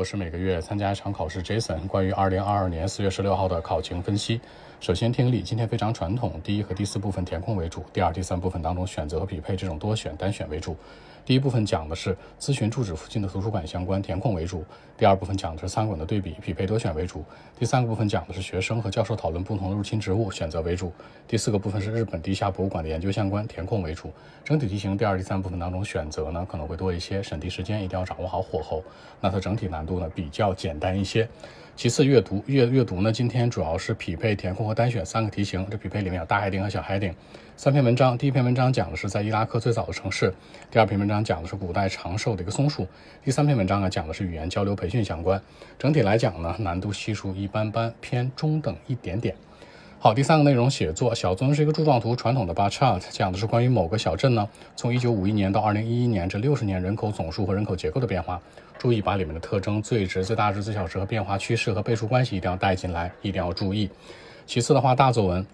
[0.00, 1.86] 我是每个月参加一场考试，Jason。
[1.86, 4.40] 关于二零二二年四月十六号的考情分析，
[4.80, 10.74] 首先听力，今天非常传统，第一和第四部分填空为主，第二、第三部分当中选择和匹配这种多选单选为主。
[11.22, 14.64] 第一部分讲的是咨询住址附近的图书馆相关填空为主，
[14.96, 17.22] 第二部分讲的是餐馆的对比匹配多选为主，
[17.58, 20.90] 第三个部分讲的是学生和教授讨论不同的入侵植物选择为主，
[21.28, 24.10] 第四个部分是日本地下博物馆的研究相关填空为主。
[24.42, 28.82] 整体题型第二、第三部分当中选择呢可能会多一些，审题时间一定要掌握好火候。
[29.20, 31.28] 那它整体难度度呢比较简单一些。
[31.74, 35.66] 其次阅读阅阅读呢，今天主要是匹配填空和单选三个题型。
[35.70, 37.14] 这匹配里面有大 heading 和小 heading，
[37.56, 38.18] 三篇文章。
[38.18, 40.32] 第一篇文章讲的是在伊拉克最早的城市，
[40.70, 42.86] 第二篇文章讲的是古代长寿的一个松树，
[43.24, 45.40] 第三篇文章呢讲的是语言交流培训相关。
[45.78, 49.34] 整体来讲呢，难度系数一般般，偏中等一点点。
[50.02, 58.40] 好，第三个内容写作小作文是一个柱状图，传统的 bar chart 讲的是关于某个小镇呢，从一九五一年到二零一一年这六十年人口总数和人口结构的变化。
[58.78, 63.90] 注意把里面的特征、最值、最大值、最小值和变化趋势和倍数关系一定要带进来，一定要注意。
[64.46, 65.46] 其次的话，大作文，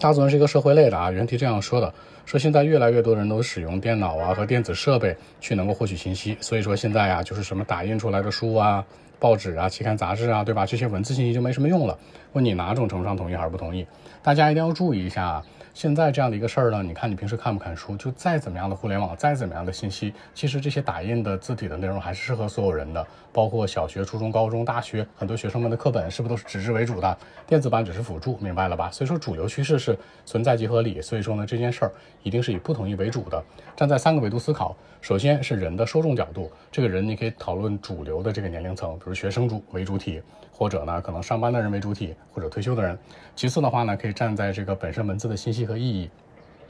[0.00, 1.10] 大作文是一个社会类的啊。
[1.10, 1.92] 原题这样说的：
[2.24, 8.82] 说现在越来越多人都使用电脑啊和电子设备去能够获取信息，所以说现在呀，就是什么打印出来的书啊。
[9.22, 10.66] 报纸啊、期刊杂志啊，对吧？
[10.66, 11.96] 这些文字信息就没什么用了。
[12.32, 13.86] 问你哪种程度上同意还是不同意？
[14.20, 15.40] 大家一定要注意一下。
[15.74, 17.96] 现在这样的一个事儿呢，你看你平时看不看书？
[17.96, 23.06] 就再怎么样的互联网，再怎么样的信息，其实这些打印的字体的内容还是适合所有人的。
[23.32, 27.16] 包括小学、初中、高中、大学，很多学生们的课本是不是都是纸质为主的？
[27.46, 28.90] 电子版只是辅助，明白了吧？
[28.90, 31.00] 所以说主流趋势是存在即合理。
[31.00, 31.92] 所以说呢，这件事儿
[32.22, 33.42] 一定是以不同意为主的。
[33.74, 42.98] 站在三个维度思考，首先是人的受众角度，这个人你可以讨论主流的这个年龄层，比如学生主为主体，或者呢可能上班的人为主体，或者退休的人。
[43.34, 46.10] 其次的话呢，可以站在这个本身文字的信息和意义。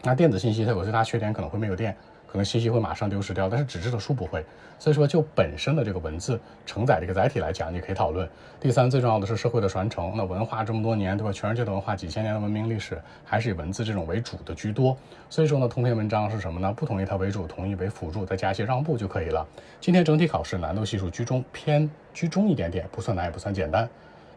[0.03, 1.97] 那电子信息它有最大缺点，可能会没有电，
[2.33, 4.43] 可能信息会马上丢失掉，但是纸质的书不会。
[4.79, 8.27] 所以说，就本身的这个文字承载这个载体来讲，你可以讨论。
[8.59, 10.15] 第三，最重要的是社会的传承。
[10.17, 11.31] 那文化这么多年，对吧？
[11.31, 14.97] 全世界的文化，几千年的文明历史，还是以文字这种为主的居多。
[15.29, 16.73] 所以说呢，通篇文章是什么呢？
[16.73, 19.47] 不同意它为主，同意为辅助，再加一些让步就可以了。
[19.79, 23.87] 今天整体考试难度系数居中，偏居中一点点，不算难也不算简单。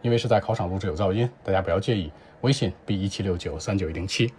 [0.01, 2.11] 因为是在考场录制有噪音，大家不要介意。
[2.41, 4.31] 微信 b 一七六九三九一零七。